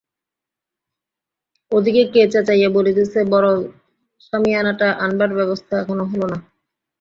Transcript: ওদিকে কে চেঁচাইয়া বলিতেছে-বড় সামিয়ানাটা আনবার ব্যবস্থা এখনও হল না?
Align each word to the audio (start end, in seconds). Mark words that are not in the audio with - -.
ওদিকে 1.71 2.03
কে 2.13 2.21
চেঁচাইয়া 2.33 2.69
বলিতেছে-বড় 2.75 3.49
সামিয়ানাটা 4.21 4.87
আনবার 5.05 5.29
ব্যবস্থা 5.37 5.73
এখনও 5.81 6.05
হল 6.11 6.21
না? 6.31 6.37